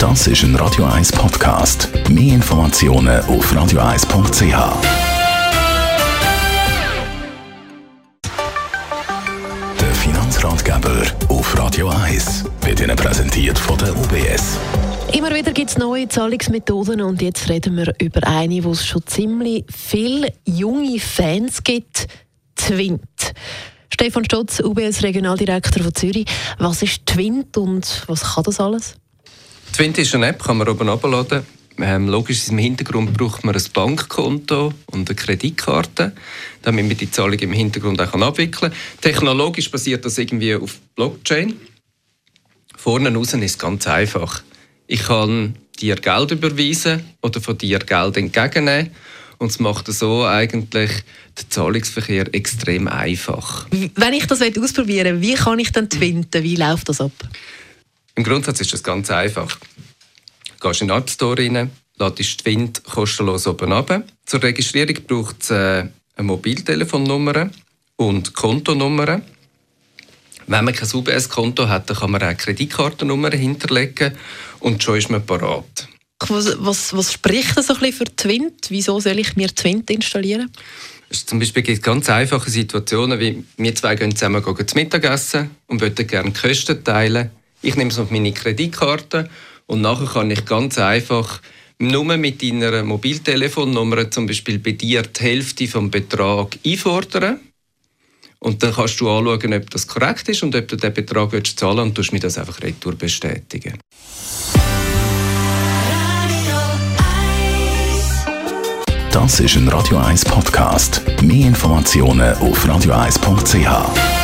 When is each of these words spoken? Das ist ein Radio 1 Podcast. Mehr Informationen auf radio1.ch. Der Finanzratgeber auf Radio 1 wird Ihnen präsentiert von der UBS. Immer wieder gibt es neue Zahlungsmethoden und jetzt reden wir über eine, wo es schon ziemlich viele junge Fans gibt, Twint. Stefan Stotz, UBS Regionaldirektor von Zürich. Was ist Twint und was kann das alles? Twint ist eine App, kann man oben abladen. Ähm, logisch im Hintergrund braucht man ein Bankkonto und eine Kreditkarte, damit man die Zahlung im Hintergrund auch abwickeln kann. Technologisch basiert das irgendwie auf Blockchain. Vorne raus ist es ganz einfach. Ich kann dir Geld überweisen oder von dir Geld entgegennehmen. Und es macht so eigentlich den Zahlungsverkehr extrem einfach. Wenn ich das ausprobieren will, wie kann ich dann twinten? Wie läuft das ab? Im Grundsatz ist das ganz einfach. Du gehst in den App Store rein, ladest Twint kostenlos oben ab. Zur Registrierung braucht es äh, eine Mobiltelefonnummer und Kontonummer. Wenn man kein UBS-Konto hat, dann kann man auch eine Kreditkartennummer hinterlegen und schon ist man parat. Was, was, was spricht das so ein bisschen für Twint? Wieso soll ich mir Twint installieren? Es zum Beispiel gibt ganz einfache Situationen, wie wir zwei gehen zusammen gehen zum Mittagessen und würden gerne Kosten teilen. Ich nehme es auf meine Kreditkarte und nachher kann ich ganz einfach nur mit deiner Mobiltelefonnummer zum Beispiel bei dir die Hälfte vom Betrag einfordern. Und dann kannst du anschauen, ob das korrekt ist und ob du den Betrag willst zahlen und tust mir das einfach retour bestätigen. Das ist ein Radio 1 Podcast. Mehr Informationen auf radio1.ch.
Das 0.00 0.26
ist 0.26 0.42
ein 0.44 0.56
Radio 0.56 0.86
1 0.86 1.12
Podcast. 1.12 1.90
Mehr 2.08 2.36
Informationen 2.36 3.20
auf 3.26 3.52
radio1.ch. 3.52 4.40
Der 9.78 9.94
Finanzratgeber 9.94 11.02
auf 11.28 11.58
Radio 11.58 11.90
1 11.90 12.46
wird 12.62 12.80
Ihnen 12.80 12.96
präsentiert 12.96 13.58
von 13.58 13.76
der 13.76 13.94
UBS. 13.94 14.58
Immer 15.12 15.34
wieder 15.34 15.52
gibt 15.52 15.68
es 15.68 15.76
neue 15.76 16.08
Zahlungsmethoden 16.08 17.02
und 17.02 17.20
jetzt 17.20 17.50
reden 17.50 17.76
wir 17.76 17.92
über 18.00 18.26
eine, 18.26 18.64
wo 18.64 18.70
es 18.70 18.86
schon 18.86 19.04
ziemlich 19.04 19.66
viele 19.70 20.32
junge 20.46 20.98
Fans 20.98 21.62
gibt, 21.62 22.06
Twint. 22.56 23.34
Stefan 23.92 24.24
Stotz, 24.24 24.60
UBS 24.60 25.02
Regionaldirektor 25.02 25.82
von 25.82 25.94
Zürich. 25.94 26.24
Was 26.56 26.80
ist 26.80 27.04
Twint 27.04 27.58
und 27.58 28.04
was 28.06 28.34
kann 28.34 28.44
das 28.44 28.58
alles? 28.60 28.99
Twint 29.80 29.96
ist 29.96 30.14
eine 30.14 30.26
App, 30.26 30.44
kann 30.44 30.58
man 30.58 30.68
oben 30.68 30.90
abladen. 30.90 31.42
Ähm, 31.78 32.06
logisch 32.06 32.46
im 32.50 32.58
Hintergrund 32.58 33.16
braucht 33.16 33.44
man 33.44 33.54
ein 33.54 33.64
Bankkonto 33.72 34.74
und 34.92 35.08
eine 35.08 35.16
Kreditkarte, 35.16 36.12
damit 36.60 36.86
man 36.86 36.98
die 36.98 37.10
Zahlung 37.10 37.38
im 37.38 37.52
Hintergrund 37.52 37.98
auch 37.98 38.12
abwickeln 38.12 38.72
kann. 38.72 38.78
Technologisch 39.00 39.70
basiert 39.70 40.04
das 40.04 40.18
irgendwie 40.18 40.54
auf 40.54 40.78
Blockchain. 40.94 41.54
Vorne 42.76 43.10
raus 43.14 43.32
ist 43.32 43.42
es 43.42 43.56
ganz 43.56 43.86
einfach. 43.86 44.42
Ich 44.86 45.04
kann 45.04 45.54
dir 45.80 45.96
Geld 45.96 46.32
überweisen 46.32 47.02
oder 47.22 47.40
von 47.40 47.56
dir 47.56 47.78
Geld 47.78 48.18
entgegennehmen. 48.18 48.90
Und 49.38 49.50
es 49.50 49.60
macht 49.60 49.86
so 49.86 50.26
eigentlich 50.26 50.90
den 51.38 51.48
Zahlungsverkehr 51.48 52.26
extrem 52.34 52.86
einfach. 52.86 53.66
Wenn 53.70 54.12
ich 54.12 54.26
das 54.26 54.42
ausprobieren 54.42 55.22
will, 55.22 55.30
wie 55.30 55.34
kann 55.36 55.58
ich 55.58 55.72
dann 55.72 55.88
twinten? 55.88 56.42
Wie 56.42 56.56
läuft 56.56 56.90
das 56.90 57.00
ab? 57.00 57.12
Im 58.20 58.24
Grundsatz 58.24 58.60
ist 58.60 58.74
das 58.74 58.82
ganz 58.82 59.10
einfach. 59.10 59.56
Du 60.60 60.68
gehst 60.68 60.82
in 60.82 60.88
den 60.88 60.98
App 60.98 61.08
Store 61.08 61.38
rein, 61.38 61.70
ladest 61.96 62.40
Twint 62.40 62.84
kostenlos 62.84 63.46
oben 63.46 63.72
ab. 63.72 64.04
Zur 64.26 64.42
Registrierung 64.42 64.96
braucht 65.06 65.36
es 65.40 65.48
äh, 65.48 65.54
eine 66.16 66.26
Mobiltelefonnummer 66.26 67.48
und 67.96 68.34
Kontonummer. 68.34 69.22
Wenn 70.46 70.64
man 70.66 70.74
kein 70.74 70.90
UBS-Konto 70.92 71.66
hat, 71.66 71.88
dann 71.88 71.96
kann 71.96 72.10
man 72.10 72.20
auch 72.20 72.26
eine 72.26 72.36
Kreditkartennummer 72.36 73.30
hinterlegen 73.30 74.12
und 74.58 74.82
schon 74.82 74.98
ist 74.98 75.08
man 75.08 75.24
parat. 75.24 75.88
Was, 76.28 76.56
was, 76.58 76.94
was 76.94 77.14
spricht 77.14 77.56
das 77.56 77.68
so 77.68 77.72
ein 77.72 77.80
bisschen 77.80 78.06
für 78.06 78.16
Twint? 78.16 78.66
Wieso 78.68 79.00
soll 79.00 79.18
ich 79.18 79.34
mir 79.36 79.48
Twint 79.48 79.88
installieren? 79.88 80.50
Es 81.08 81.24
zum 81.24 81.38
Beispiel 81.38 81.62
gibt 81.62 81.82
ganz 81.82 82.10
einfache 82.10 82.50
Situationen, 82.50 83.18
wie 83.18 83.42
wir 83.56 83.74
zwei 83.74 83.94
gehen 83.94 84.14
zusammen 84.14 84.44
gehen 84.44 84.68
zum 84.68 84.76
Mittagessen 84.78 85.50
und 85.68 85.80
würden 85.80 86.06
gerne 86.06 86.34
Kosten 86.34 86.84
teilen. 86.84 87.30
Ich 87.62 87.76
nehme 87.76 87.90
es 87.90 87.98
auf 87.98 88.10
meine 88.10 88.32
Kreditkarte 88.32 89.28
und 89.66 89.82
nachher 89.82 90.06
kann 90.06 90.30
ich 90.30 90.44
ganz 90.44 90.78
einfach 90.78 91.40
nur 91.78 92.16
mit 92.16 92.42
deiner 92.42 92.82
Mobiltelefonnummer 92.82 94.10
zum 94.10 94.26
Beispiel 94.26 94.58
bei 94.58 94.72
dir 94.72 95.02
die 95.02 95.20
Hälfte 95.20 95.66
vom 95.66 95.90
Betrag 95.90 96.58
einfordern. 96.64 97.40
Und 98.38 98.62
dann 98.62 98.72
kannst 98.72 99.00
du 99.00 99.10
anschauen, 99.10 99.52
ob 99.52 99.70
das 99.70 99.86
korrekt 99.86 100.28
ist 100.30 100.42
und 100.42 100.54
ob 100.56 100.66
du 100.66 100.76
den 100.76 100.94
Betrag 100.94 101.32
willst 101.32 101.58
zahlen 101.58 101.80
und 101.80 101.94
tust 101.94 102.12
mir 102.12 102.20
das 102.20 102.38
einfach 102.38 102.60
retour 102.62 102.94
bestätigen. 102.94 103.78
Das 109.12 109.40
ist 109.40 109.56
ein 109.56 109.68
Radio 109.68 109.98
1 109.98 110.24
Podcast. 110.24 111.02
Mehr 111.22 111.48
Informationen 111.48 112.34
auf 112.36 112.64
radio1.ch. 112.64 114.19